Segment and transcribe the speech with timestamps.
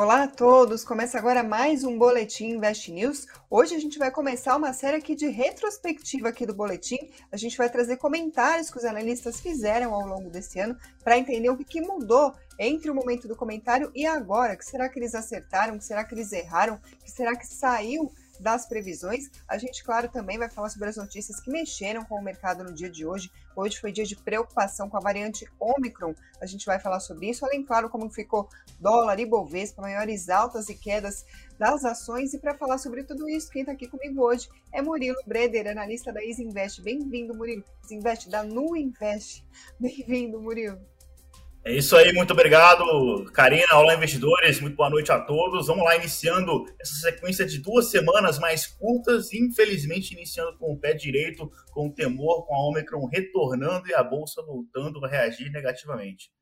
[0.00, 0.82] Olá a todos!
[0.82, 3.26] Começa agora mais um Boletim Invest News.
[3.50, 6.96] Hoje a gente vai começar uma série aqui de retrospectiva aqui do Boletim.
[7.30, 11.50] A gente vai trazer comentários que os analistas fizeram ao longo desse ano para entender
[11.50, 14.56] o que, mudou entre o momento do comentário e agora.
[14.56, 15.76] que será que eles acertaram?
[15.76, 16.80] que será que eles erraram?
[17.04, 18.10] que será que saiu
[18.40, 19.30] das previsões.
[19.46, 22.72] A gente, claro, também vai falar sobre as notícias que mexeram com o mercado no
[22.72, 23.30] dia de hoje.
[23.54, 26.14] Hoje foi dia de preocupação com a variante Omicron.
[26.40, 30.68] A gente vai falar sobre isso, além, claro, como ficou dólar e Bovespa, maiores altas
[30.68, 31.24] e quedas
[31.58, 32.32] das ações.
[32.32, 36.12] E para falar sobre tudo isso, quem está aqui comigo hoje é Murilo Breder, analista
[36.12, 36.82] da Easy Invest.
[36.82, 37.64] Bem-vindo, Murilo.
[37.82, 39.44] Easy Invest, da Nu Invest.
[39.78, 40.89] Bem-vindo, Murilo.
[41.62, 42.82] É isso aí, muito obrigado,
[43.34, 43.76] Karina.
[43.76, 45.66] Olá, investidores, muito boa noite a todos.
[45.66, 50.94] Vamos lá, iniciando essa sequência de duas semanas mais curtas, infelizmente iniciando com o pé
[50.94, 56.32] direito, com o temor, com a Omicron retornando e a bolsa voltando a reagir negativamente.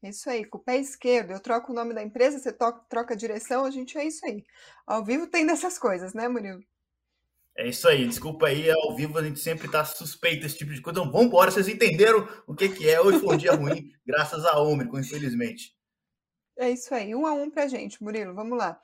[0.00, 3.16] Isso aí, com o pé esquerdo, eu troco o nome da empresa, você troca a
[3.16, 4.44] direção, a gente é isso aí.
[4.86, 6.62] Ao vivo tem dessas coisas, né, Murilo?
[7.56, 10.80] É isso aí, desculpa aí, ao vivo a gente sempre está suspeito desse tipo de
[10.80, 11.00] coisa.
[11.00, 13.00] Então vamos embora, vocês entenderam o que, que é.
[13.00, 15.74] Hoje foi um dia ruim, graças a Ômicron, infelizmente.
[16.58, 18.80] É isso aí, um a um para gente, Murilo, vamos lá.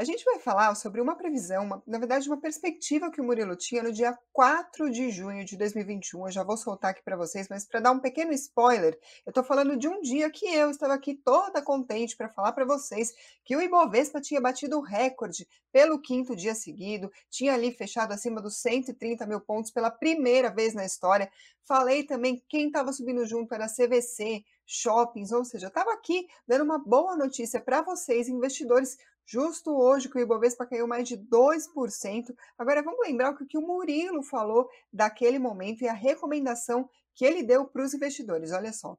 [0.00, 3.54] A gente vai falar sobre uma previsão, uma, na verdade, uma perspectiva que o Murilo
[3.54, 6.26] tinha no dia 4 de junho de 2021.
[6.26, 9.44] Eu já vou soltar aqui para vocês, mas para dar um pequeno spoiler, eu estou
[9.44, 13.12] falando de um dia que eu estava aqui toda contente para falar para vocês
[13.44, 18.40] que o Ibovespa tinha batido o recorde pelo quinto dia seguido, tinha ali fechado acima
[18.40, 21.30] dos 130 mil pontos pela primeira vez na história.
[21.66, 26.64] Falei também quem estava subindo junto era a CVC, shoppings, ou seja, estava aqui dando
[26.64, 28.96] uma boa notícia para vocês, investidores,
[29.30, 32.34] justo hoje que o Ibovespa caiu mais de 2%.
[32.58, 37.44] Agora vamos lembrar o que o Murilo falou daquele momento e a recomendação que ele
[37.44, 38.50] deu para os investidores.
[38.50, 38.98] Olha só.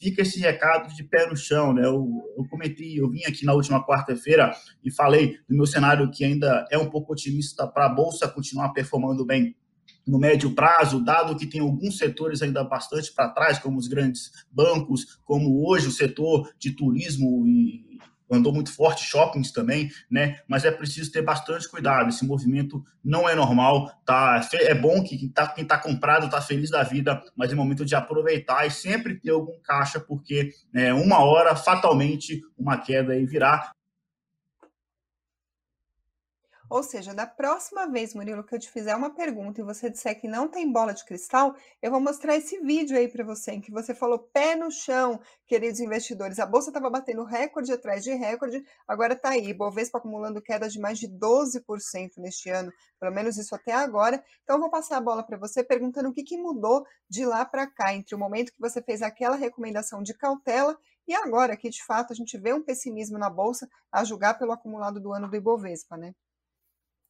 [0.00, 1.86] Fica esse recado de pé no chão, né?
[1.86, 2.04] Eu,
[2.36, 6.66] eu comentei, eu vim aqui na última quarta-feira e falei do meu cenário que ainda
[6.72, 9.56] é um pouco otimista para a bolsa continuar performando bem
[10.06, 14.30] no médio prazo, dado que tem alguns setores ainda bastante para trás, como os grandes
[14.50, 17.92] bancos, como hoje o setor de turismo e
[18.34, 20.40] andou muito forte, shoppings também, né?
[20.48, 22.08] Mas é preciso ter bastante cuidado.
[22.08, 24.40] Esse movimento não é normal, tá?
[24.54, 27.94] É bom que quem quem tá comprado está feliz da vida, mas é momento de
[27.94, 33.72] aproveitar e sempre ter algum caixa, porque né, uma hora, fatalmente, uma queda aí virá.
[36.72, 40.18] Ou seja, da próxima vez, Murilo, que eu te fizer uma pergunta e você disser
[40.18, 43.60] que não tem bola de cristal, eu vou mostrar esse vídeo aí para você, em
[43.60, 46.38] que você falou pé no chão, queridos investidores.
[46.38, 49.52] A bolsa estava batendo recorde atrás de recorde, agora está aí.
[49.52, 54.24] Bovespa acumulando queda de mais de 12% neste ano, pelo menos isso até agora.
[54.42, 57.44] Então, eu vou passar a bola para você perguntando o que, que mudou de lá
[57.44, 60.74] para cá, entre o momento que você fez aquela recomendação de cautela
[61.06, 64.52] e agora que, de fato, a gente vê um pessimismo na bolsa, a julgar pelo
[64.52, 66.14] acumulado do ano do Ibovespa, né?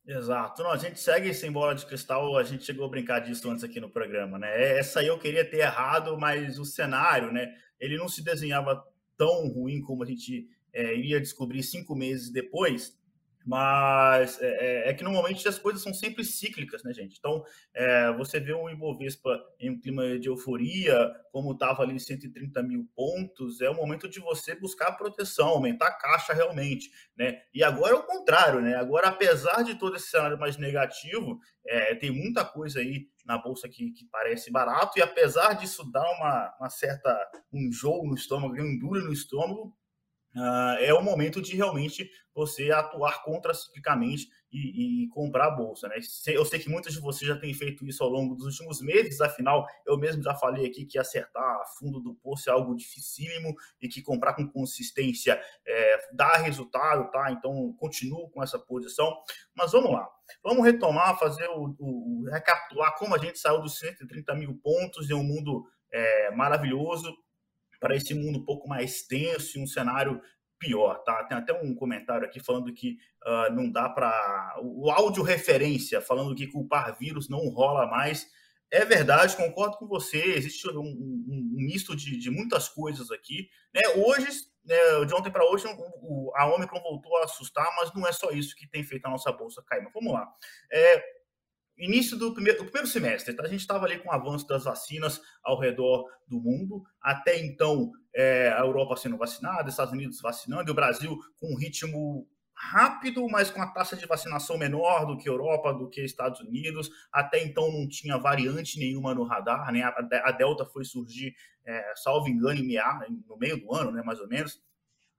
[0.07, 0.63] Exato.
[0.63, 3.63] Não, a gente segue sem bola de cristal, a gente chegou a brincar disso antes
[3.63, 4.49] aqui no programa, né?
[4.51, 7.55] É, essa aí eu queria ter errado, mas o cenário, né?
[7.79, 8.83] Ele não se desenhava
[9.17, 12.99] tão ruim como a gente é, iria descobrir cinco meses depois.
[13.45, 17.17] Mas é, é, é, que normalmente as coisas são sempre cíclicas, né, gente?
[17.19, 17.45] Então,
[17.75, 22.89] é, você vê o Ibovespa em um clima de euforia, como estava ali 130 mil
[22.95, 27.43] pontos, é o momento de você buscar proteção, aumentar a caixa realmente, né?
[27.53, 28.77] E agora é o contrário, né?
[28.77, 33.69] Agora, apesar de todo esse cenário mais negativo, é, tem muita coisa aí na bolsa
[33.69, 38.61] que, que, parece barato, e apesar disso dar uma, uma certa um jogo no estômago,
[38.61, 39.73] um duro no estômago,
[40.35, 45.89] Uh, é o momento de realmente você atuar contraciclicamente e, e comprar a bolsa.
[45.89, 45.97] Né?
[46.27, 49.21] Eu sei que muitos de vocês já têm feito isso ao longo dos últimos meses,
[49.21, 53.89] afinal, eu mesmo já falei aqui que acertar fundo do poço é algo dificílimo e
[53.89, 57.31] que comprar com consistência é, dá resultado, tá?
[57.31, 59.15] Então, continuo com essa posição.
[59.55, 60.09] Mas vamos lá,
[60.43, 65.15] vamos retomar, fazer o, o recapitular como a gente saiu dos 130 mil pontos em
[65.15, 67.15] um mundo é, maravilhoso
[67.83, 70.23] para esse mundo um pouco mais tenso e um cenário
[70.57, 71.25] pior, tá?
[71.25, 72.97] Tem até um comentário aqui falando que
[73.27, 74.61] uh, não dá para.
[74.63, 78.31] O áudio referência falando que culpar vírus não rola mais.
[78.71, 80.23] É verdade, concordo com você.
[80.23, 83.49] Existe um, um, um misto de, de, muitas coisas aqui.
[83.75, 83.83] Né?
[83.97, 84.29] Hoje,
[84.65, 85.67] né, de ontem para hoje,
[86.01, 89.11] o, a Omicron voltou a assustar, mas não é só isso que tem feito a
[89.11, 89.83] nossa bolsa cair.
[89.83, 90.27] Mas vamos lá.
[90.73, 91.05] É,
[91.79, 93.43] início do primeiro, do primeiro semestre, tá?
[93.43, 96.83] a gente estava ali com o avanço das vacinas ao redor do mundo.
[97.01, 101.59] Até então, é, a Europa sendo vacinada, Estados Unidos vacinando, e o Brasil com um
[101.59, 106.41] ritmo rápido, mas com a taxa de vacinação menor do que Europa, do que Estados
[106.41, 106.91] Unidos.
[107.13, 109.83] Até então não tinha variante nenhuma no radar, né?
[109.83, 111.35] A Delta foi surgir,
[111.67, 112.85] é, salvo engano, em meia,
[113.27, 114.61] no meio do ano, né, mais ou menos.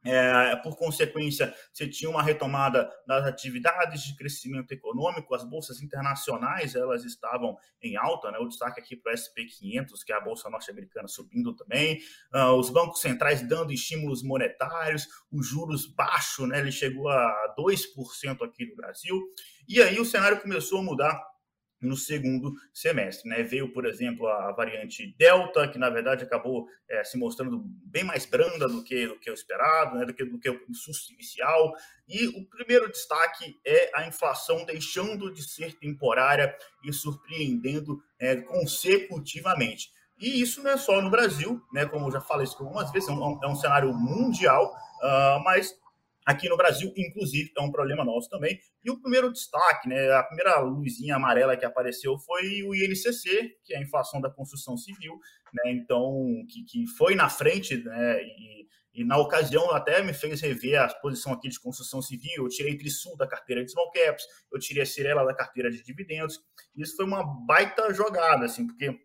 [0.06, 6.76] É, por consequência, você tinha uma retomada das atividades de crescimento econômico, as bolsas internacionais
[6.76, 8.38] elas estavam em alta, né?
[8.40, 12.00] o destaque aqui para o SP500, que é a bolsa norte-americana, subindo também,
[12.34, 16.60] uh, os bancos centrais dando estímulos monetários, os juros baixos, né?
[16.60, 19.22] ele chegou a 2% aqui no Brasil,
[19.68, 21.33] e aí o cenário começou a mudar
[21.86, 23.30] no segundo semestre.
[23.30, 23.44] Né?
[23.44, 28.26] Veio, por exemplo, a variante Delta, que na verdade acabou é, se mostrando bem mais
[28.26, 30.06] branda do que, do que o esperado, né?
[30.06, 31.74] do, que, do que o susto inicial.
[32.08, 39.92] E o primeiro destaque é a inflação deixando de ser temporária e surpreendendo é, consecutivamente.
[40.20, 41.86] E isso não é só no Brasil, né?
[41.86, 45.76] como eu já falei isso algumas vezes, é um, é um cenário mundial, uh, mas
[46.26, 48.60] Aqui no Brasil, inclusive, é um problema nosso também.
[48.84, 53.74] E o primeiro destaque, né, a primeira luzinha amarela que apareceu foi o INCC, que
[53.74, 55.20] é a inflação da construção civil,
[55.54, 56.14] né, então,
[56.50, 60.88] que, que foi na frente, né, e, e na ocasião até me fez rever a
[60.88, 62.44] posição aqui de construção civil.
[62.44, 65.84] Eu tirei Trisul da carteira de small caps, eu tirei a Cirela da carteira de
[65.84, 66.40] dividendos.
[66.76, 68.98] Isso foi uma baita jogada, assim, porque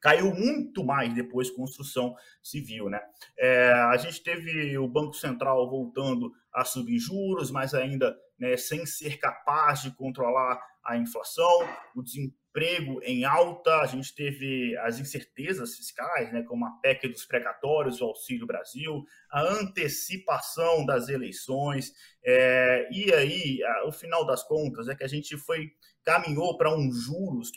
[0.00, 3.00] caiu muito mais depois construção civil, né?
[3.38, 8.84] É, a gente teve o Banco Central voltando a subir juros, mas ainda né, sem
[8.86, 15.76] ser capaz de controlar a inflação, o desemprego em alta, a gente teve as incertezas
[15.76, 21.92] fiscais, né, como a PEC dos precatórios, o Auxílio Brasil, a antecipação das eleições,
[22.24, 25.70] é, e aí, o final das contas é que a gente foi
[26.04, 27.50] caminhou para um juros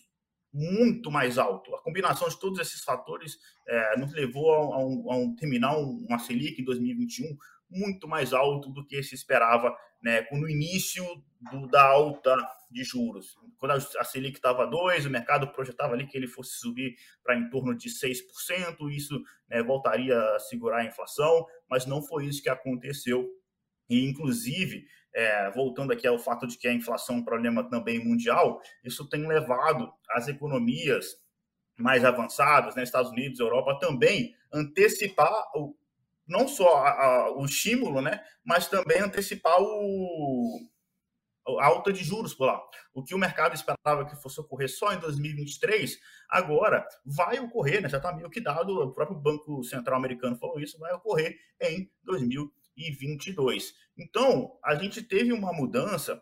[0.53, 1.73] muito mais alto.
[1.73, 3.37] A combinação de todos esses fatores
[3.67, 7.37] é, nos levou a, um, a um terminar uma Selic em 2021
[7.71, 11.05] muito mais alto do que se esperava né, no início
[11.51, 12.35] do, da alta
[12.69, 13.37] de juros.
[13.57, 17.49] Quando a Selic estava 2, o mercado projetava ali que ele fosse subir para em
[17.49, 22.49] torno de 6%, isso né, voltaria a segurar a inflação, mas não foi isso que
[22.49, 23.27] aconteceu.
[23.89, 28.03] E, inclusive, é, voltando aqui ao fato de que a inflação é um problema também
[28.03, 31.21] mundial, isso tem levado as economias
[31.77, 35.75] mais avançadas, né, Estados Unidos, Europa, também antecipar o,
[36.31, 40.59] não só a, a, o estímulo, né, mas também antecipar o,
[41.59, 42.61] a alta de juros por lá.
[42.93, 45.99] O que o mercado esperava que fosse ocorrer só em 2023,
[46.29, 50.59] agora vai ocorrer, né, já está meio que dado, o próprio Banco Central Americano falou
[50.59, 53.73] isso, vai ocorrer em 2022.
[53.97, 56.21] Então, a gente teve uma mudança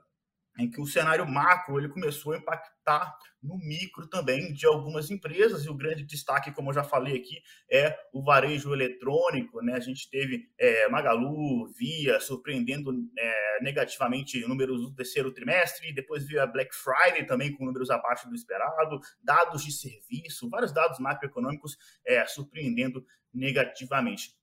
[0.57, 5.63] em que o cenário macro ele começou a impactar no micro também de algumas empresas
[5.63, 7.41] e o grande destaque, como eu já falei aqui,
[7.71, 9.73] é o varejo eletrônico, né?
[9.73, 16.41] A gente teve é, Magalu, Via surpreendendo é, negativamente números do terceiro trimestre, depois veio
[16.41, 21.77] a Black Friday também com números abaixo do esperado, dados de serviço, vários dados macroeconômicos
[22.05, 24.37] é, surpreendendo negativamente.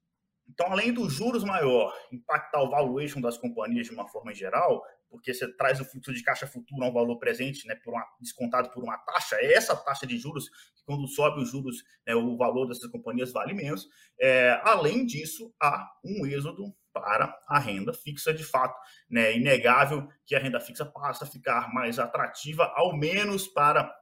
[0.48, 5.32] Então, além dos juros maior impactar o valuation das companhias de uma forma geral, porque
[5.32, 8.70] você traz o fluxo de caixa futuro a um valor presente, né, por uma, descontado
[8.70, 12.36] por uma taxa, é essa taxa de juros, que quando sobe os juros, né, o
[12.36, 13.88] valor dessas companhias vale menos.
[14.20, 18.78] É, além disso, há um êxodo para a renda fixa de fato.
[19.08, 23.94] Né, é inegável que a renda fixa passa a ficar mais atrativa, ao menos para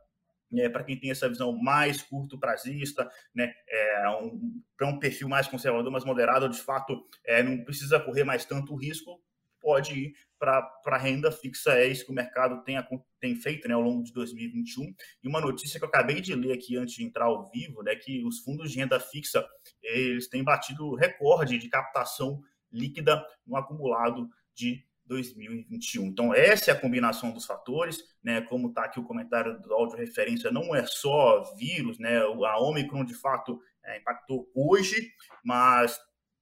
[0.56, 5.28] é, para quem tem essa visão mais curto prazista, né, é um, para um perfil
[5.28, 9.20] mais conservador, mais moderado, de fato, é, não precisa correr mais tanto risco,
[9.64, 11.72] pode ir para a renda fixa.
[11.72, 12.76] É isso que o mercado tem,
[13.18, 14.94] tem feito né, ao longo de 2021.
[15.22, 17.96] E uma notícia que eu acabei de ler aqui antes de entrar ao vivo, né,
[17.96, 19.44] que os fundos de renda fixa
[19.82, 26.06] eles têm batido recorde de captação líquida no acumulado de 2021.
[26.06, 28.40] Então, essa é a combinação dos fatores, né?
[28.42, 32.18] Como está aqui o comentário do áudio referência, não é só vírus, né?
[32.18, 35.12] A Omicron, de fato, é, impactou hoje,
[35.44, 35.98] mas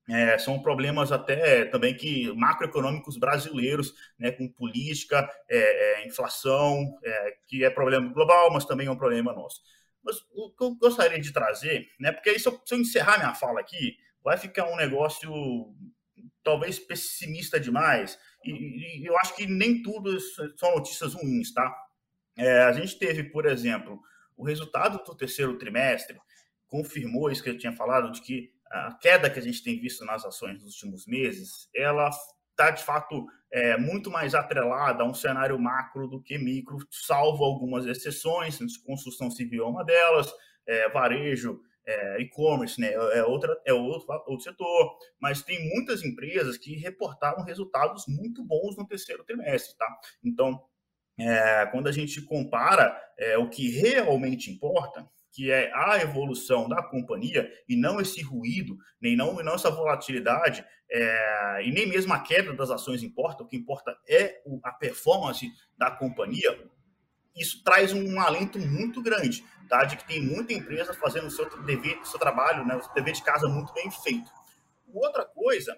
[0.08, 7.36] é, são problemas até também que macroeconômicos brasileiros, né, com política, é, é, inflação, é,
[7.46, 9.62] que é problema global, mas também é um problema nosso.
[10.02, 13.18] Mas o que eu gostaria de trazer, né, porque aí se eu, se eu encerrar
[13.18, 15.74] minha fala aqui, vai ficar um negócio
[16.42, 20.18] talvez pessimista demais, e, e eu acho que nem tudo
[20.56, 21.72] são notícias ruins, tá?
[22.36, 24.00] É, a gente teve, por exemplo,
[24.36, 26.18] o resultado do terceiro trimestre
[26.66, 30.04] confirmou isso que eu tinha falado, de que a queda que a gente tem visto
[30.04, 32.10] nas ações nos últimos meses, ela
[32.50, 37.44] está de fato é, muito mais atrelada a um cenário macro do que micro, salvo
[37.44, 40.32] algumas exceções, construção civil é uma delas,
[40.66, 42.92] é, varejo é, e-commerce, né?
[42.92, 48.76] É, outra, é outro, outro setor, mas tem muitas empresas que reportaram resultados muito bons
[48.76, 49.86] no terceiro trimestre, tá?
[50.24, 50.62] Então,
[51.18, 56.82] é, quando a gente compara é, o que realmente importa, que é a evolução da
[56.82, 62.20] companhia e não esse ruído, nem não, não essa volatilidade, é, e nem mesmo a
[62.20, 66.70] queda das ações importa, o que importa é a performance da companhia,
[67.34, 69.84] isso traz um alento muito grande, tá?
[69.84, 72.76] De que tem muita empresa fazendo o seu dever, seu trabalho, né?
[72.76, 74.30] O dever de casa muito bem feito.
[74.92, 75.74] Outra coisa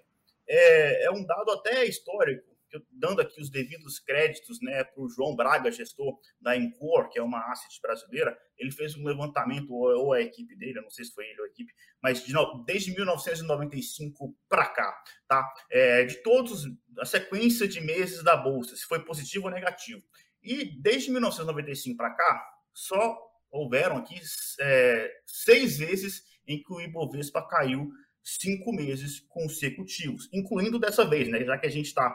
[0.49, 2.45] é, é um dado até histórico,
[2.91, 7.23] dando aqui os devidos créditos né, para o João Braga, gestor da Encore, que é
[7.23, 11.25] uma asset brasileira, ele fez um levantamento, ou a equipe dele, não sei se foi
[11.25, 12.33] ele ou a equipe, mas de,
[12.67, 15.55] desde 1995 para cá, tá?
[15.71, 16.65] É, de todos,
[16.99, 20.03] a sequência de meses da Bolsa, se foi positivo ou negativo.
[20.43, 23.19] E desde 1995 para cá, só
[23.51, 24.21] houveram aqui
[24.61, 27.91] é, seis vezes em que o Ibovespa caiu
[28.23, 31.45] cinco meses consecutivos, incluindo dessa vez, né?
[31.45, 32.11] Já que a gente está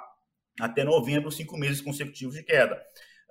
[0.59, 2.81] até novembro, cinco meses consecutivos de queda.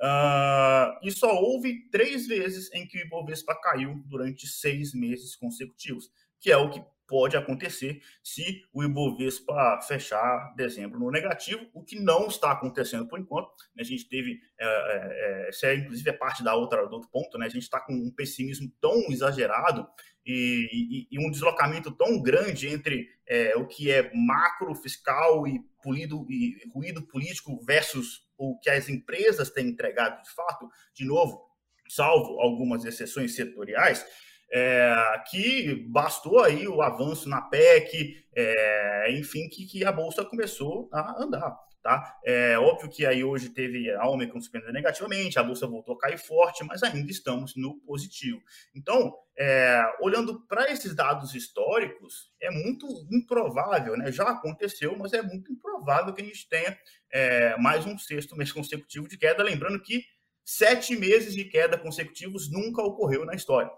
[0.01, 6.11] Uh, e só houve três vezes em que o Ibovespa caiu durante seis meses consecutivos,
[6.41, 11.99] que é o que pode acontecer se o Ibovespa fechar dezembro no negativo, o que
[11.99, 13.49] não está acontecendo por enquanto.
[13.77, 17.39] A gente teve, é, é, é, é inclusive é parte da outra, do outro ponto,
[17.39, 17.47] né?
[17.47, 19.89] a gente está com um pessimismo tão exagerado
[20.25, 25.61] e, e, e um deslocamento tão grande entre é, o que é macro, fiscal e,
[25.83, 31.49] polido, e ruído político versus o que as empresas têm entregado de fato, de novo,
[31.89, 34.05] salvo algumas exceções setoriais,
[34.51, 40.89] é, que bastou aí o avanço na PEC, é, enfim, que, que, a Bolsa começou
[40.93, 41.57] a andar.
[41.81, 42.19] Tá?
[42.25, 46.19] É óbvio que aí hoje teve a Omicron surpreendendo negativamente, a Bolsa voltou a cair
[46.19, 48.43] forte, mas ainda estamos no positivo.
[48.75, 54.11] Então, é, olhando para esses dados históricos, é muito improvável, né?
[54.11, 56.77] já aconteceu, mas é muito improvável que a gente tenha
[57.13, 60.05] é, mais um sexto mês consecutivo de queda, lembrando que
[60.45, 63.71] sete meses de queda consecutivos nunca ocorreu na história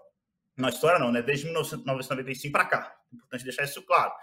[0.61, 1.21] na história não, né?
[1.21, 2.95] Desde 1995 para cá.
[3.13, 4.13] Importante deixar isso claro.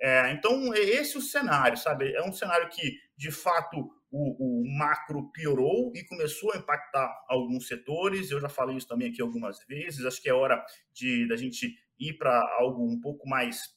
[0.00, 2.12] É, então, é esse o cenário, sabe?
[2.12, 7.66] É um cenário que, de fato, o, o, macro piorou e começou a impactar alguns
[7.66, 8.30] setores.
[8.30, 10.04] Eu já falei isso também aqui algumas vezes.
[10.04, 13.74] Acho que é hora de da gente ir para algo um pouco mais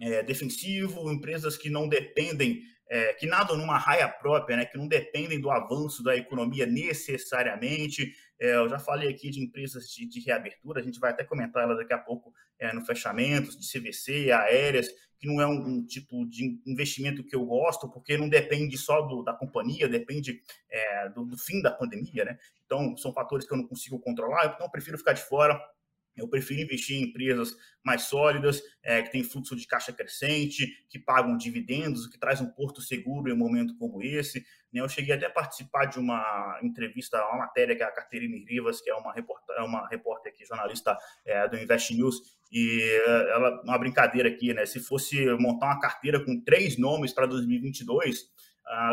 [0.00, 4.88] é, defensivo, empresas que não dependem é, que nadam numa raia própria, né, que não
[4.88, 8.12] dependem do avanço da economia necessariamente.
[8.40, 11.64] É, eu já falei aqui de empresas de, de, reabertura, a gente vai até comentar
[11.64, 15.86] ela daqui a pouco é, no fechamento, de CVC, aéreas, que não é um, um,
[15.86, 20.40] tipo de investimento que eu gosto, porque não depende só do, da companhia, depende
[20.70, 22.38] é, do, do fim da pandemia, né?
[22.64, 25.60] Então, são fatores que eu não consigo controlar, então eu prefiro ficar de fora
[26.18, 30.98] eu prefiro investir em empresas mais sólidas, é, que têm fluxo de caixa crescente, que
[30.98, 34.44] pagam dividendos, que traz um porto seguro em um momento como esse.
[34.72, 34.80] Né?
[34.80, 38.90] Eu cheguei até a participar de uma entrevista, uma matéria que a Caterine Rivas, que
[38.90, 43.62] é uma repórter, é uma repórter aqui, jornalista é, do Invest News, e é, ela,
[43.62, 44.66] uma brincadeira aqui, né?
[44.66, 48.26] Se fosse montar uma carteira com três nomes para 2022,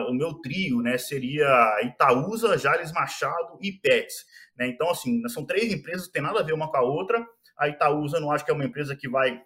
[0.08, 1.48] o meu trio né, seria
[1.84, 4.26] Itaúsa, Jales Machado e Pets.
[4.58, 4.68] Né?
[4.68, 7.26] Então, assim, são três empresas têm nada a ver uma com a outra.
[7.58, 9.42] A Itaúsa não acho que é uma empresa que vai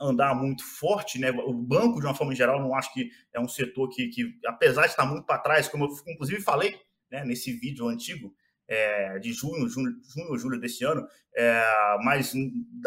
[0.00, 1.30] andar muito forte, né?
[1.30, 4.82] O banco, de uma forma geral, não acho que é um setor que, que apesar
[4.82, 6.78] de estar muito para trás, como eu inclusive falei
[7.10, 8.34] né, nesse vídeo antigo,
[8.68, 11.62] é, de junho, junho, junho, julho desse ano, é,
[12.02, 12.32] mas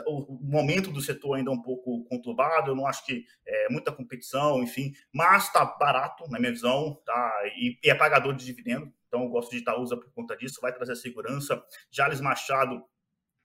[0.08, 3.92] o, momento do setor ainda é um pouco conturbado, eu não acho que é muita
[3.92, 8.92] competição, enfim, mas está barato, na minha visão, tá, e, e, é pagador de dividendo,
[9.08, 11.64] então eu gosto de Itaúsa por conta disso, vai trazer segurança.
[11.90, 12.84] Jales Machado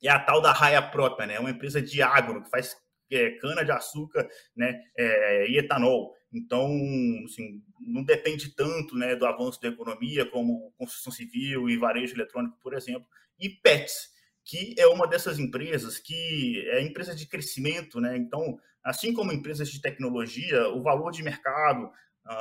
[0.03, 2.77] é a tal da raia própria, né, é uma empresa de agro, que faz
[3.11, 6.15] é, cana de açúcar né, é, e etanol.
[6.35, 6.69] Então,
[7.25, 12.59] assim, não depende tanto né, do avanço da economia como construção civil e varejo eletrônico,
[12.61, 13.07] por exemplo,
[13.39, 14.09] e PETS,
[14.45, 18.17] que é uma dessas empresas que é empresa de crescimento, né?
[18.17, 21.91] Então, assim como empresas de tecnologia, o valor de mercado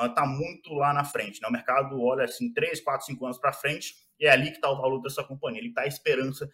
[0.06, 1.42] está uh, muito lá na frente.
[1.42, 1.48] Né?
[1.48, 4.82] O mercado olha assim, 3, 4, 5 anos para frente, é ali que está o
[4.82, 5.60] valor dessa companhia.
[5.60, 6.50] Ele está à esperança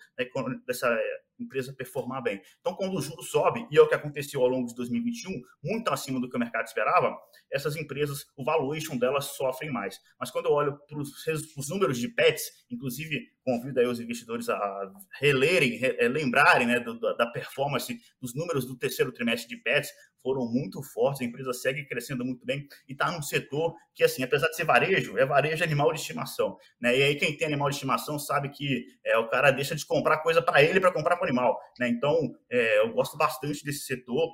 [0.65, 0.97] dessa
[1.39, 2.41] empresa performar bem.
[2.59, 5.89] Então, quando o juro sobe, e é o que aconteceu ao longo de 2021, muito
[5.89, 7.15] acima do que o mercado esperava,
[7.51, 9.99] essas empresas, o valuation delas sofrem mais.
[10.19, 14.91] Mas quando eu olho para os números de PETs, inclusive convido aí os investidores a
[15.19, 19.89] relerem, re, lembrarem né, do, da performance dos números do terceiro trimestre de PETs,
[20.21, 24.23] foram muito fortes, a empresa segue crescendo muito bem e está num setor que, assim,
[24.23, 26.57] apesar de ser varejo, é varejo animal de estimação.
[26.79, 26.97] Né?
[26.97, 30.19] E aí, quem tem animal de estimação sabe que é, o cara deixa de comprar
[30.19, 31.59] coisa para ele para comprar para o animal.
[31.79, 31.89] Né?
[31.89, 32.15] Então,
[32.49, 34.29] é, eu gosto bastante desse setor.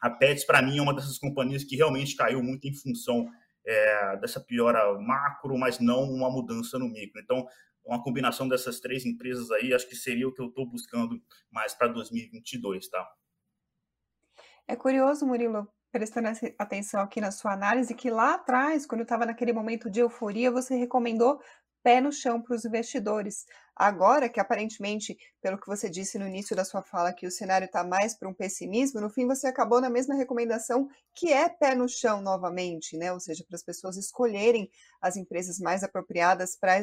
[0.00, 3.26] A Pets, para mim, é uma dessas companhias que realmente caiu muito em função
[3.66, 7.20] é, dessa piora macro, mas não uma mudança no micro.
[7.20, 7.46] Então,
[7.84, 11.72] uma combinação dessas três empresas aí, acho que seria o que eu estou buscando mais
[11.74, 13.06] para 2022, tá?
[14.68, 19.52] É curioso, Murilo, prestando atenção aqui na sua análise, que lá atrás, quando estava naquele
[19.52, 21.40] momento de euforia, você recomendou
[21.84, 23.44] pé no chão para os investidores.
[23.76, 27.66] Agora que aparentemente, pelo que você disse no início da sua fala, que o cenário
[27.66, 31.76] está mais para um pessimismo, no fim você acabou na mesma recomendação que é pé
[31.76, 33.12] no chão novamente, né?
[33.12, 34.68] Ou seja, para as pessoas escolherem
[35.00, 36.82] as empresas mais apropriadas para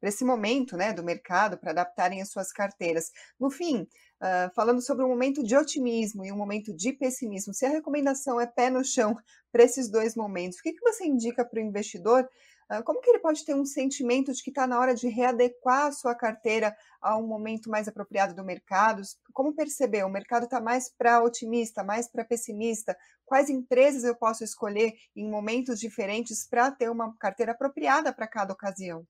[0.00, 3.10] esse momento né, do mercado, para adaptarem as suas carteiras.
[3.38, 3.86] No fim,
[4.22, 8.40] uh, falando sobre um momento de otimismo e um momento de pessimismo, se a recomendação
[8.40, 9.16] é pé no chão
[9.52, 12.28] para esses dois momentos, o que, que você indica para o investidor
[12.70, 15.86] ah, como que ele pode ter um sentimento de que está na hora de readequar
[15.86, 19.00] a sua carteira a um momento mais apropriado do mercado?
[19.32, 20.04] Como perceber?
[20.04, 22.94] O mercado está mais para otimista, mais para pessimista?
[23.24, 28.52] Quais empresas eu posso escolher em momentos diferentes para ter uma carteira apropriada para cada
[28.52, 29.06] ocasião?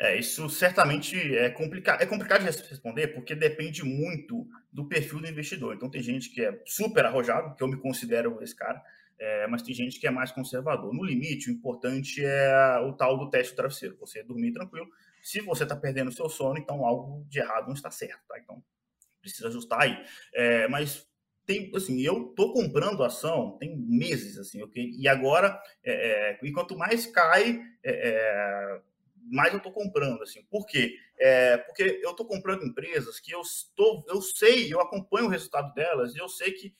[0.00, 2.00] É, isso certamente é complicado.
[2.00, 5.74] É complicado de responder porque depende muito do perfil do investidor.
[5.74, 8.82] Então, tem gente que é super arrojado, que eu me considero esse cara,
[9.18, 10.94] é, mas tem gente que é mais conservador.
[10.94, 14.88] No limite, o importante é o tal do teste do travesseiro, você dormir tranquilo.
[15.22, 18.38] Se você está perdendo o seu sono, então algo de errado não está certo, tá?
[18.38, 18.64] Então,
[19.20, 20.02] precisa ajustar aí.
[20.32, 21.06] É, mas
[21.44, 24.92] tem, assim, eu tô comprando ação tem meses, assim, ok?
[24.96, 28.80] E agora, é, é e quanto mais cai, é, é,
[29.30, 30.42] mais eu tô comprando, assim.
[30.50, 30.94] Por quê?
[31.18, 35.72] É, porque eu tô comprando empresas que eu estou, eu sei, eu acompanho o resultado
[35.74, 36.74] delas e eu sei que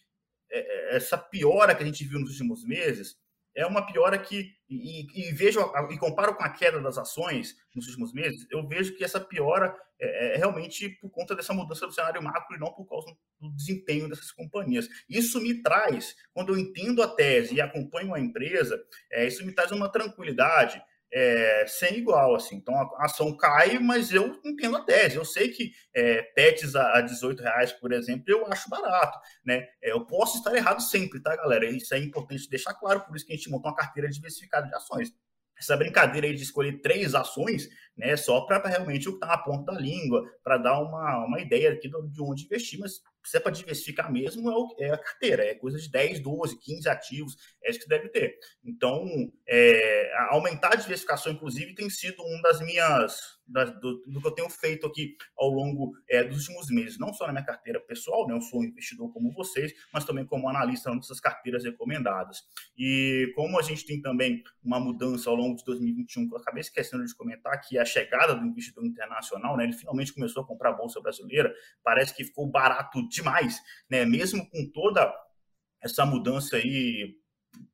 [0.50, 3.16] é, é, essa piora que a gente viu nos últimos meses
[3.54, 7.87] é uma piora que, e, e, vejo, e comparo com a queda das ações nos
[7.87, 11.92] últimos meses, eu vejo que essa piora é, é, realmente por conta dessa mudança do
[11.92, 14.88] cenário macro e não por causa do desempenho dessas companhias.
[15.09, 19.52] Isso me traz, quando eu entendo a tese e acompanho a empresa, é, isso me
[19.52, 20.82] traz uma tranquilidade
[21.12, 22.57] é, sem igual, assim.
[22.57, 25.17] Então a ação cai, mas eu entendo a tese.
[25.17, 29.67] Eu sei que é, pets a, a 18 reais, por exemplo, eu acho barato, né?
[29.83, 31.66] É, eu posso estar errado sempre, tá, galera?
[31.66, 34.75] Isso é importante deixar claro, por isso que a gente montou uma carteira diversificada de
[34.75, 35.12] ações
[35.61, 37.68] essa brincadeira aí de escolher três ações,
[38.01, 41.39] né, só para realmente o que está na ponta da língua, para dar uma, uma
[41.39, 44.99] ideia aqui de onde investir, mas se é para diversificar mesmo, é, o, é, a
[44.99, 48.39] carteira, é coisa de 10, 12, 15 ativos, é isso que deve ter.
[48.65, 49.05] Então,
[49.47, 54.33] é, aumentar a diversificação, inclusive, tem sido uma das minhas, das, do, do, que eu
[54.33, 58.27] tenho feito aqui ao longo é, dos últimos meses, não só na minha carteira pessoal,
[58.27, 62.43] né, eu sou um investidor como vocês, mas também como analista nessas carteiras recomendadas.
[62.77, 66.63] E como a gente tem também uma mudança ao longo de 2021, que eu acabei
[66.63, 70.46] esquecendo de comentar, que é a chegada do investidor internacional, né, ele finalmente começou a
[70.46, 74.05] comprar a Bolsa Brasileira, parece que ficou barato demais, né?
[74.05, 75.12] Mesmo com toda
[75.81, 77.16] essa mudança aí,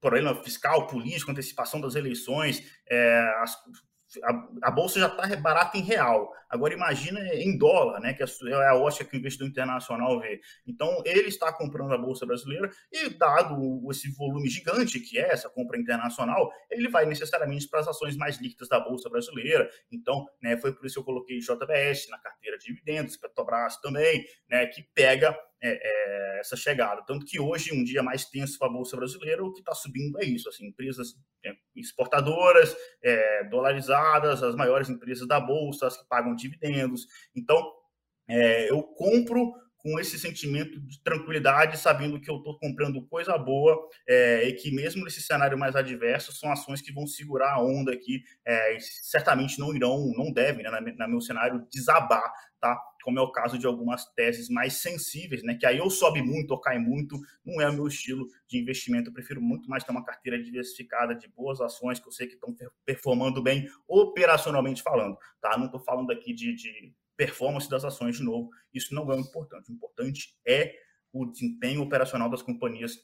[0.01, 3.57] problema fiscal, político, antecipação das eleições, é, as,
[4.23, 6.33] a, a, bolsa já está barata em real.
[6.49, 8.15] Agora imagina em dólar, né?
[8.15, 10.41] Que é, é a ótica que o investidor internacional vê.
[10.67, 15.51] Então ele está comprando a bolsa brasileira e dado esse volume gigante que é essa
[15.51, 19.69] compra internacional, ele vai necessariamente para as ações mais líquidas da bolsa brasileira.
[19.91, 20.57] Então, né?
[20.57, 24.67] Foi por isso que eu coloquei JBS na carteira de dividendos, Petrobras também, né?
[24.67, 27.03] Que pega é, é, essa chegada.
[27.07, 30.21] Tanto que hoje, um dia mais tenso para a Bolsa Brasileira, o que está subindo
[30.21, 31.15] é isso: assim, empresas
[31.45, 37.07] é, exportadoras, é, dolarizadas, as maiores empresas da Bolsa, as que pagam dividendos.
[37.35, 37.63] Então,
[38.29, 39.53] é, eu compro
[39.87, 44.75] com esse sentimento de tranquilidade, sabendo que eu estou comprando coisa boa é, e que
[44.75, 49.61] mesmo nesse cenário mais adverso, são ações que vão segurar a onda aqui é, certamente
[49.61, 52.77] não irão, não devem, né, na, na meu cenário, desabar, tá?
[53.07, 55.55] Como é o caso de algumas teses mais sensíveis, né?
[55.55, 59.11] Que aí ou sobe muito ou cai muito, não é o meu estilo de investimento.
[59.11, 62.35] Eu prefiro muito mais ter uma carteira diversificada de boas ações que eu sei que
[62.35, 62.53] estão
[62.85, 65.57] performando bem operacionalmente falando, tá?
[65.57, 68.51] Não estou falando aqui de, de performance das ações de novo.
[68.75, 69.71] Isso não é o importante.
[69.71, 70.75] O importante é
[71.13, 72.99] o desempenho operacional das companhias.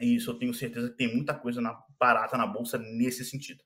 [0.00, 3.62] E isso eu tenho certeza que tem muita coisa na, barata na bolsa nesse sentido.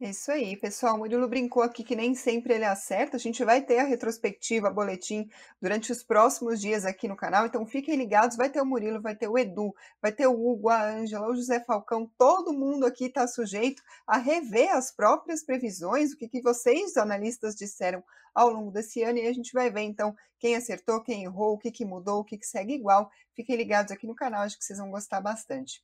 [0.00, 0.94] Isso aí, pessoal.
[0.94, 3.16] O Murilo brincou aqui que nem sempre ele acerta.
[3.16, 5.28] A gente vai ter a retrospectiva, boletim,
[5.60, 7.46] durante os próximos dias aqui no canal.
[7.46, 8.36] Então fiquem ligados.
[8.36, 11.34] Vai ter o Murilo, vai ter o Edu, vai ter o Hugo, a Ângela, o
[11.34, 12.08] José Falcão.
[12.16, 17.56] Todo mundo aqui está sujeito a rever as próprias previsões, o que, que vocês, analistas,
[17.56, 18.00] disseram
[18.32, 19.18] ao longo desse ano.
[19.18, 22.24] E a gente vai ver, então, quem acertou, quem errou, o que, que mudou, o
[22.24, 23.10] que, que segue igual.
[23.34, 25.82] Fiquem ligados aqui no canal, acho que vocês vão gostar bastante.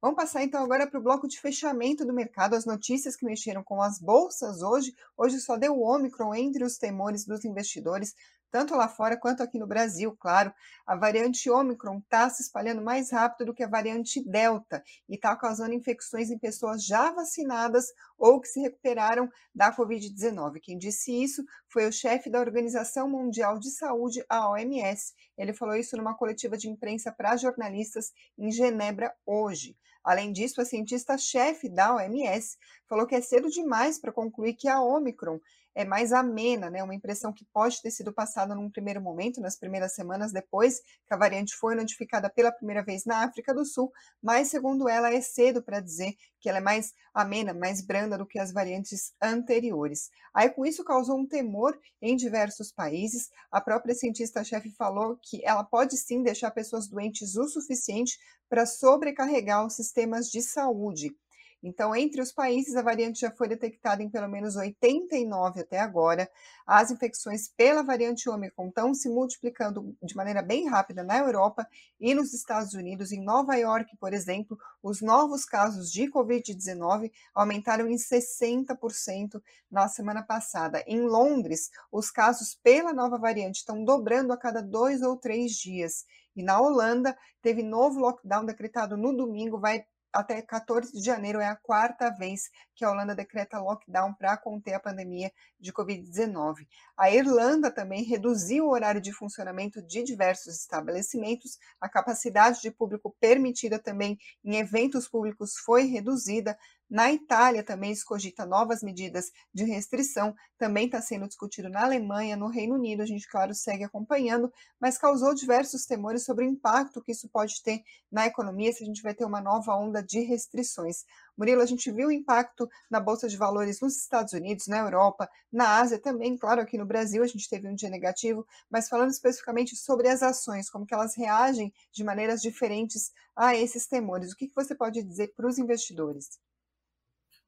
[0.00, 3.64] Vamos passar então agora para o bloco de fechamento do mercado, as notícias que mexeram
[3.64, 4.94] com as bolsas hoje.
[5.16, 8.14] Hoje só deu o Ômicron entre os temores dos investidores
[8.56, 10.50] tanto lá fora quanto aqui no Brasil, claro.
[10.86, 15.36] A variante Ômicron está se espalhando mais rápido do que a variante Delta e está
[15.36, 17.84] causando infecções em pessoas já vacinadas
[18.16, 20.58] ou que se recuperaram da Covid-19.
[20.62, 25.12] Quem disse isso foi o chefe da Organização Mundial de Saúde, a OMS.
[25.36, 29.76] Ele falou isso numa coletiva de imprensa para jornalistas em Genebra hoje.
[30.02, 32.56] Além disso, a cientista-chefe da OMS
[32.88, 35.38] falou que é cedo demais para concluir que a Omicron
[35.76, 36.82] é mais amena, né?
[36.82, 41.12] Uma impressão que pode ter sido passada num primeiro momento, nas primeiras semanas depois que
[41.12, 45.20] a variante foi notificada pela primeira vez na África do Sul, mas segundo ela é
[45.20, 50.08] cedo para dizer que ela é mais amena, mais branda do que as variantes anteriores.
[50.32, 53.28] Aí com isso causou um temor em diversos países.
[53.52, 59.66] A própria cientista-chefe falou que ela pode sim deixar pessoas doentes o suficiente para sobrecarregar
[59.66, 61.14] os sistemas de saúde.
[61.62, 66.30] Então, entre os países, a variante já foi detectada em pelo menos 89 até agora.
[66.66, 71.66] As infecções pela variante Ômicron estão se multiplicando de maneira bem rápida na Europa
[71.98, 73.10] e nos Estados Unidos.
[73.10, 80.22] Em Nova York, por exemplo, os novos casos de Covid-19 aumentaram em 60% na semana
[80.22, 80.84] passada.
[80.86, 86.04] Em Londres, os casos pela nova variante estão dobrando a cada dois ou três dias.
[86.36, 91.46] E na Holanda, teve novo lockdown decretado no domingo, vai até 14 de janeiro é
[91.46, 96.66] a quarta vez que a Holanda decreta lockdown para conter a pandemia de Covid-19.
[96.96, 103.14] A Irlanda também reduziu o horário de funcionamento de diversos estabelecimentos, a capacidade de público
[103.20, 109.64] permitida também em eventos públicos foi reduzida, na Itália também se cogita novas medidas de
[109.64, 114.52] restrição, também está sendo discutido na Alemanha, no Reino Unido, a gente, claro, segue acompanhando,
[114.80, 118.86] mas causou diversos temores sobre o impacto que isso pode ter na economia se a
[118.86, 121.04] gente vai ter uma nova onda de restrições.
[121.36, 125.28] Murilo, a gente viu o impacto na Bolsa de Valores nos Estados Unidos, na Europa,
[125.52, 129.10] na Ásia também, claro, aqui no Brasil a gente teve um dia negativo, mas falando
[129.10, 134.32] especificamente sobre as ações, como que elas reagem de maneiras diferentes a esses temores.
[134.32, 136.45] O que, que você pode dizer para os investidores?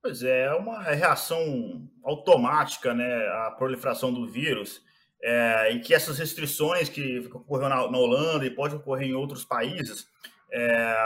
[0.01, 4.83] Pois é, é uma reação automática né, à proliferação do vírus
[5.23, 9.45] é, e que essas restrições que ocorreram na, na, Holanda e pode ocorrer em outros
[9.45, 10.09] países,
[10.53, 10.97] é,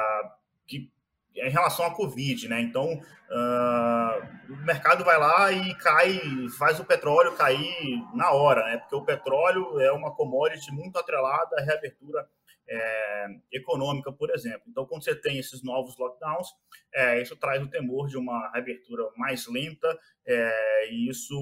[0.66, 0.90] que
[1.34, 2.60] em relação à Covid, né?
[2.60, 6.20] Então, uh, o mercado vai lá e cai,
[6.58, 8.76] faz o petróleo cair na hora, né?
[8.76, 12.28] Porque o petróleo é uma commodity muito atrelada à reabertura
[12.72, 14.62] é, econômica, por exemplo.
[14.66, 16.48] Então, quando você tem esses novos lockdowns,
[16.94, 21.36] é, isso traz o temor de uma reabertura mais lenta é, e isso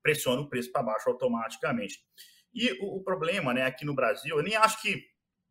[0.00, 1.98] pressiona o preço para baixo automaticamente.
[2.54, 5.02] E o, o, problema, né, aqui no Brasil, eu nem acho que,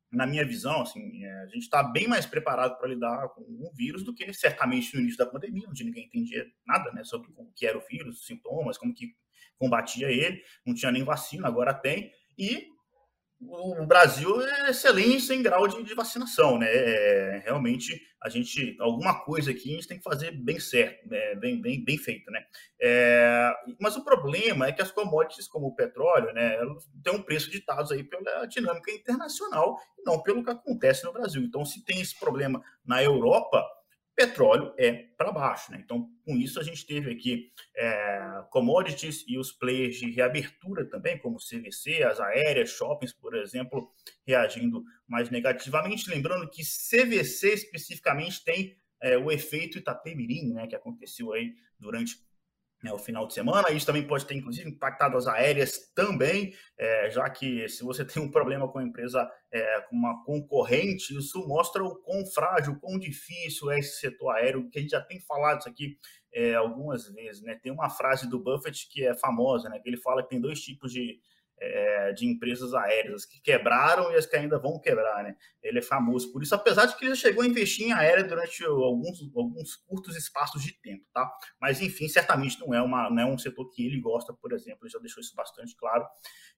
[0.10, 3.72] na minha visão, assim, é, a gente está bem mais preparado para lidar com o
[3.76, 7.52] vírus do que certamente no início da pandemia, onde ninguém entendia nada né, sobre o
[7.54, 9.14] que era o vírus, sintomas, como que
[9.58, 12.12] combatia ele, não tinha nem vacina, agora tem.
[12.38, 12.68] E
[13.40, 16.68] o Brasil é excelência em grau de, de vacinação, né?
[16.70, 21.36] É, realmente a gente alguma coisa aqui a gente tem que fazer bem certo, né?
[21.36, 22.44] bem, bem, bem feito, né?
[22.82, 26.58] É, mas o problema é que as commodities como o petróleo, né,
[27.04, 31.44] têm um preço ditados aí pela dinâmica internacional, não pelo que acontece no Brasil.
[31.44, 33.64] Então, se tem esse problema na Europa,
[34.18, 35.72] petróleo é para baixo.
[35.72, 35.80] Né?
[35.86, 41.20] Então, com isso, a gente teve aqui é, commodities e os players de reabertura também,
[41.20, 43.92] como CVC, as aéreas, shoppings, por exemplo,
[44.26, 46.10] reagindo mais negativamente.
[46.10, 52.18] Lembrando que CVC especificamente tem é, o efeito Itapemirim, né, que aconteceu aí durante
[52.88, 53.70] né, o final de semana.
[53.72, 58.24] Isso também pode ter, inclusive, impactado as aéreas também, é, já que se você tem
[58.24, 62.98] um problema com a empresa, é, com uma concorrente, isso mostra o quão frágil, quão
[62.98, 65.98] difícil é esse setor aéreo, que a gente já tem falado isso aqui
[66.34, 67.42] é, algumas vezes.
[67.42, 67.60] Né?
[67.62, 70.62] Tem uma frase do Buffett que é famosa, né, que ele fala que tem dois
[70.62, 71.20] tipos de
[71.60, 75.36] é, de empresas aéreas que quebraram e as que ainda vão quebrar, né?
[75.62, 78.64] Ele é famoso por isso, apesar de que ele chegou a investir em aérea durante
[78.64, 81.30] alguns, alguns curtos espaços de tempo, tá?
[81.60, 84.80] Mas enfim, certamente não é, uma, não é um setor que ele gosta, por exemplo,
[84.84, 86.06] ele já deixou isso bastante claro.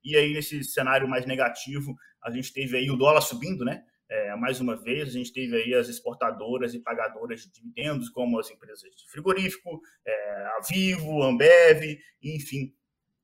[0.03, 3.83] E aí, nesse cenário mais negativo, a gente teve aí o dólar subindo, né?
[4.12, 8.39] É, mais uma vez, a gente teve aí as exportadoras e pagadoras de dividendos, como
[8.39, 12.73] as empresas de frigorífico, é, a Vivo, Ambev, enfim,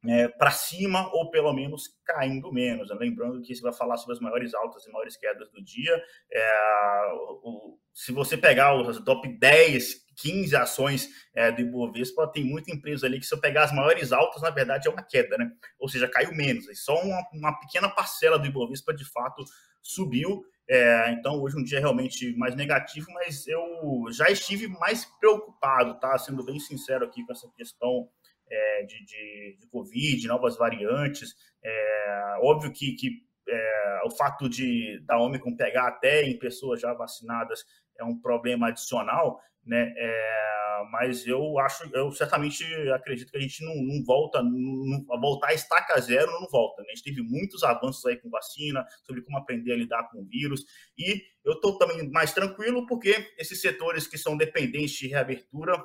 [0.07, 2.89] é, para cima ou pelo menos caindo menos.
[2.89, 2.95] Né?
[2.99, 6.01] Lembrando que você vai falar sobre as maiores altas e maiores quedas do dia.
[6.31, 7.11] É,
[7.43, 13.05] o, se você pegar os top 10, 15 ações é, do Ibovespa, tem muita empresa
[13.05, 15.51] ali que se eu pegar as maiores altas, na verdade é uma queda, né?
[15.79, 16.67] Ou seja, caiu menos.
[16.67, 19.43] E só uma, uma pequena parcela do Ibovespa de fato
[19.81, 20.43] subiu.
[20.67, 23.63] É, então, hoje um dia realmente mais negativo, mas eu
[24.11, 26.17] já estive mais preocupado, tá?
[26.17, 28.09] Sendo bem sincero aqui com essa questão
[28.49, 31.35] é, de, de, de, Covid, novas variantes.
[31.63, 36.93] É, óbvio que, que é, o fato de da Omicron pegar até em pessoas já
[36.93, 37.65] vacinadas
[37.97, 39.93] é um problema adicional, né?
[39.97, 40.45] É,
[40.91, 45.53] mas eu acho, eu certamente acredito que a gente não, não volta, não, voltar a
[45.53, 46.81] estaca zero não volta.
[46.81, 46.89] Né?
[46.91, 50.25] A gente teve muitos avanços aí com vacina, sobre como aprender a lidar com o
[50.25, 50.63] vírus,
[50.97, 55.81] e eu estou também mais tranquilo porque esses setores que são dependentes de reabertura,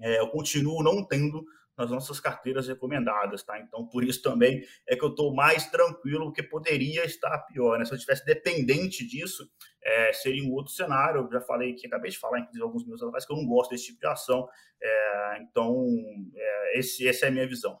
[0.00, 1.44] é, eu continuo não tendo
[1.76, 3.58] nas nossas carteiras recomendadas, tá?
[3.60, 7.84] Então, por isso também é que eu estou mais tranquilo, porque poderia estar pior, né?
[7.84, 9.48] Se eu estivesse dependente disso,
[9.82, 11.22] é, seria um outro cenário.
[11.22, 13.70] Eu já falei que acabei de falar, inclusive, alguns minutos atrás, que eu não gosto
[13.70, 14.48] desse tipo de ação.
[14.82, 15.86] É, então,
[16.34, 17.78] é, esse, essa é a minha visão.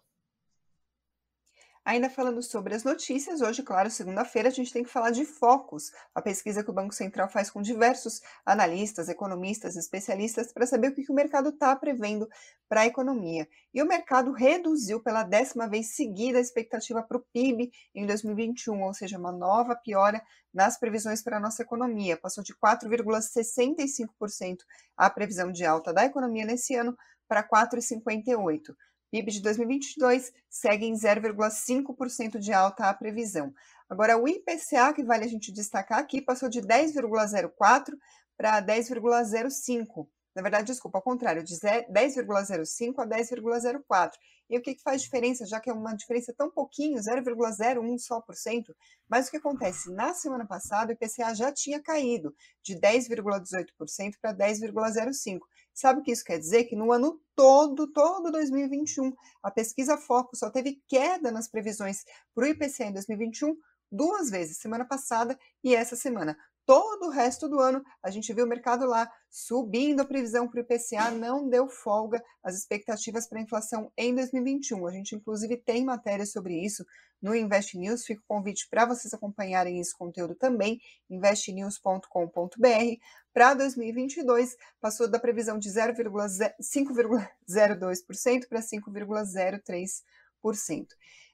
[1.86, 5.92] Ainda falando sobre as notícias, hoje, claro, segunda-feira, a gente tem que falar de focos,
[6.12, 10.94] a pesquisa que o Banco Central faz com diversos analistas, economistas, especialistas, para saber o
[10.96, 12.28] que o mercado está prevendo
[12.68, 13.46] para a economia.
[13.72, 18.82] E o mercado reduziu pela décima vez seguida a expectativa para o PIB em 2021,
[18.82, 20.20] ou seja, uma nova piora
[20.52, 22.16] nas previsões para a nossa economia.
[22.16, 24.56] Passou de 4,65%
[24.96, 26.96] a previsão de alta da economia nesse ano
[27.28, 28.74] para 4,58%.
[29.16, 33.52] PIB de 2022 segue em 0,5% de alta a previsão.
[33.88, 37.94] Agora, o IPCA, que vale a gente destacar aqui, passou de 10,04
[38.36, 40.06] para 10,05.
[40.34, 44.10] Na verdade, desculpa, ao contrário, de 10,05 a 10,04.
[44.48, 48.20] E o que, que faz diferença, já que é uma diferença tão pouquinho, 0,01 só
[48.20, 48.74] por cento?
[49.08, 49.92] Mas o que acontece?
[49.92, 55.40] Na semana passada, o IPCA já tinha caído de 10,18% para 10,05%.
[55.74, 56.64] Sabe o que isso quer dizer?
[56.64, 62.02] Que no ano todo, todo 2021, a pesquisa Foco só teve queda nas previsões
[62.34, 63.54] para o IPCA em 2021
[63.90, 68.44] duas vezes, semana passada e essa semana todo o resto do ano, a gente viu
[68.44, 73.38] o mercado lá subindo a previsão para o IPCA, não deu folga as expectativas para
[73.38, 74.86] a inflação em 2021.
[74.86, 76.84] A gente, inclusive, tem matéria sobre isso
[77.22, 78.04] no Invest News.
[78.04, 82.98] Fica o convite para vocês acompanharem esse conteúdo também, investnews.com.br.
[83.32, 90.86] Para 2022, passou da previsão de 5,02% para 5,03%.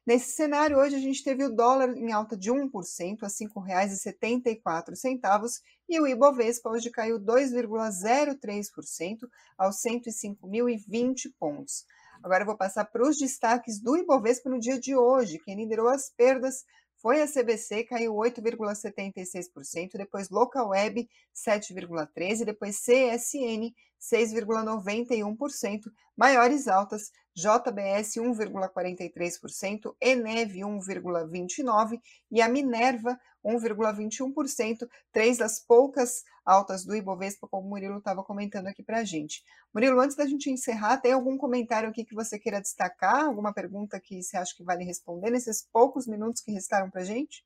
[0.04, 5.60] Nesse cenário, hoje a gente teve o dólar em alta de 1% a R$ 5,74
[5.88, 11.86] e o Ibovespa hoje caiu 2,03% aos 105.020 pontos.
[12.20, 15.38] Agora eu vou passar para os destaques do Ibovespa no dia de hoje.
[15.38, 16.64] Quem liderou as perdas
[16.96, 25.82] foi a CBC, caiu 8,76%, depois Local Web 7,13%, depois CSN 6,91%,
[26.16, 36.94] maiores altas JBS 1,43%, Enev 1,29% e a Minerva 1,21%, três das poucas altas do
[36.94, 39.42] Ibovespa, como o Murilo estava comentando aqui para a gente.
[39.72, 43.24] Murilo, antes da gente encerrar, tem algum comentário aqui que você queira destacar?
[43.24, 47.04] Alguma pergunta que você acha que vale responder nesses poucos minutos que restaram para a
[47.04, 47.44] gente?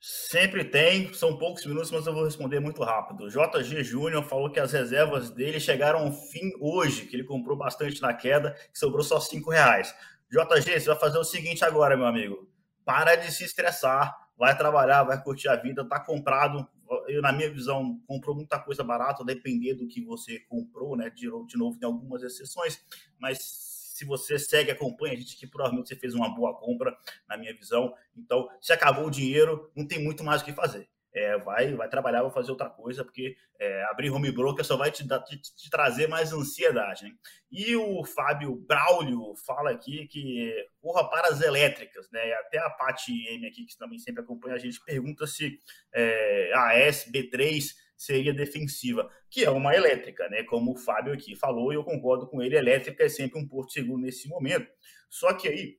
[0.00, 3.28] Sempre tem, são poucos minutos, mas eu vou responder muito rápido.
[3.28, 8.00] JG Júnior falou que as reservas dele chegaram ao fim hoje, que ele comprou bastante
[8.00, 9.92] na queda, que sobrou só cinco reais.
[10.30, 12.48] JG, você vai fazer o seguinte agora, meu amigo.
[12.84, 16.64] Para de se estressar, vai trabalhar, vai curtir a vida, tá comprado.
[17.08, 21.10] Eu, na minha visão, comprou muita coisa barata, depender do que você comprou, né?
[21.10, 22.80] De, de novo, tem algumas exceções,
[23.18, 23.67] mas
[23.98, 26.96] se você segue, acompanha a gente aqui, provavelmente você fez uma boa compra,
[27.28, 27.92] na minha visão.
[28.16, 30.88] Então, se acabou o dinheiro, não tem muito mais o que fazer.
[31.12, 34.90] É, vai, vai trabalhar, vai fazer outra coisa, porque é, abrir home broker só vai
[34.92, 37.04] te, te, te trazer mais ansiedade.
[37.06, 37.12] Né?
[37.50, 42.32] E o Fábio Braulio fala aqui que corra para as elétricas, né?
[42.34, 45.58] Até a Paty M aqui, que também sempre acompanha a gente, pergunta se
[45.92, 50.44] é, a SB3 seria defensiva, que é uma elétrica, né?
[50.44, 53.72] Como o Fábio aqui falou, e eu concordo com ele, elétrica é sempre um porto
[53.72, 54.70] seguro nesse momento.
[55.10, 55.76] Só que aí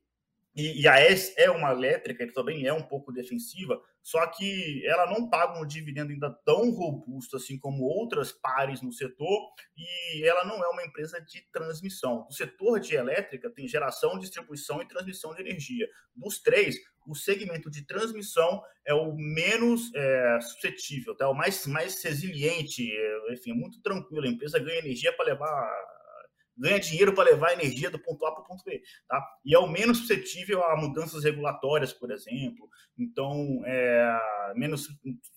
[0.55, 4.85] e, e, a S é uma elétrica, que também é um pouco defensiva, só que
[4.85, 10.23] ela não paga um dividendo ainda tão robusto assim como outras pares no setor, e
[10.27, 12.25] ela não é uma empresa de transmissão.
[12.27, 15.87] O setor de elétrica tem geração, distribuição e transmissão de energia.
[16.15, 16.75] Dos três,
[17.07, 21.29] o segmento de transmissão é o menos é, suscetível, tá?
[21.29, 24.25] O mais, mais resiliente, é, enfim, é muito tranquilo.
[24.25, 25.88] A empresa ganha energia para levar
[26.59, 28.81] ganha dinheiro para levar energia do ponto A para o ponto B.
[29.07, 29.25] Tá?
[29.45, 32.69] E é o menos suscetível a mudanças regulatórias, por exemplo.
[32.97, 34.87] Então, é, menos,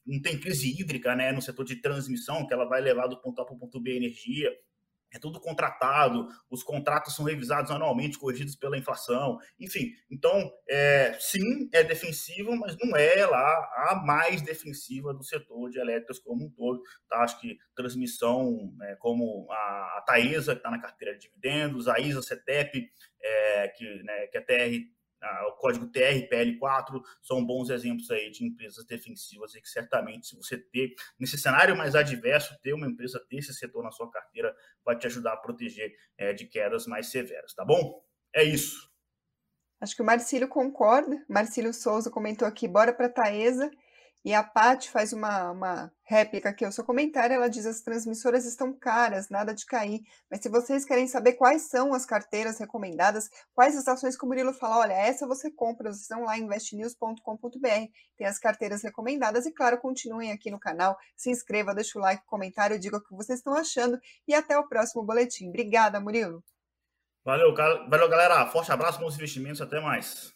[0.04, 3.40] não tem crise hídrica né, no setor de transmissão, que ela vai levar do ponto
[3.40, 4.50] A para o ponto B energia
[5.12, 9.92] é tudo contratado, os contratos são revisados anualmente, corrigidos pela inflação, enfim.
[10.11, 15.79] Então, é, sim, é defensivo, mas não é lá a mais defensiva do setor de
[15.79, 16.83] elétricas como um todo.
[17.09, 17.18] Tá?
[17.18, 21.98] Acho que transmissão, é, como a, a Taesa, que está na carteira de dividendos, a
[21.98, 25.01] ISA CETEP, é, que, né, que é TR
[25.48, 30.58] o código TRPL4 são bons exemplos aí de empresas defensivas e que certamente, se você
[30.58, 34.54] ter, nesse cenário mais adverso, ter uma empresa desse setor na sua carteira
[34.85, 38.02] vai te ajudar a proteger é, de quedas mais severas, tá bom?
[38.35, 38.90] É isso.
[39.80, 41.24] Acho que o Marcílio concorda.
[41.28, 43.70] Marcílio Souza comentou aqui, bora para Taesa.
[44.24, 47.35] E a Paty faz uma, uma réplica aqui ao seu comentário.
[47.35, 50.00] Ela diz: as transmissoras estão caras, nada de cair.
[50.30, 54.28] Mas se vocês querem saber quais são as carteiras recomendadas, quais as ações que o
[54.28, 59.44] Murilo fala, olha, essa você compra, vocês vão lá em investnews.com.br, tem as carteiras recomendadas.
[59.44, 63.16] E claro, continuem aqui no canal, se inscreva, deixa o like, comentário, diga o que
[63.16, 63.98] vocês estão achando.
[64.28, 65.48] E até o próximo boletim.
[65.48, 66.44] Obrigada, Murilo.
[67.24, 68.46] Valeu, valeu galera.
[68.46, 70.32] Forte abraço, bons investimentos, até mais.